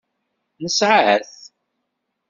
[0.63, 1.31] Nesɛa-t.